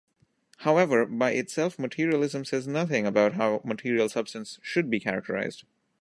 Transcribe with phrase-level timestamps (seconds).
[0.61, 5.63] However, by itself materialism says nothing about how material substance should be characterized.